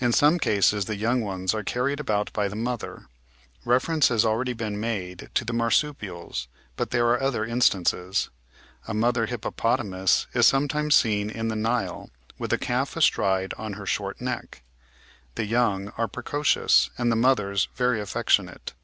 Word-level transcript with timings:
In 0.00 0.12
some 0.12 0.38
cases 0.38 0.84
the 0.84 0.94
young 0.94 1.22
ones 1.22 1.54
are 1.56 1.64
carried 1.64 1.98
about 1.98 2.32
by 2.32 2.46
the 2.46 2.54
mother. 2.54 3.06
Reference 3.64 4.06
has 4.06 4.24
already 4.24 4.52
been 4.52 4.78
made 4.78 5.28
to 5.34 5.44
the 5.44 5.52
marsupials, 5.52 6.46
but 6.76 6.90
there 6.92 7.08
are 7.08 7.20
other 7.20 7.44
instances. 7.44 8.30
A 8.86 8.94
mother 8.94 9.26
hippopotamus 9.26 10.28
is 10.34 10.46
sometimes 10.46 10.94
seen 10.94 11.30
in 11.30 11.48
the 11.48 11.56
Nile 11.56 12.10
with 12.38 12.52
a 12.52 12.58
calf 12.58 12.96
astride 12.96 13.52
on 13.58 13.72
her 13.72 13.86
short 13.86 14.20
neck: 14.20 14.62
the 15.34 15.46
young 15.46 15.88
are 15.98 16.06
precocious, 16.06 16.90
and 16.96 17.10
the 17.10 17.16
mothers 17.16 17.66
very 17.74 18.00
affectionate. 18.00 18.74